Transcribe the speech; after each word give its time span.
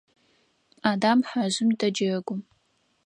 Адам 0.91 1.19
хьэжъым 1.27 1.69
дэджэгу. 1.79 2.35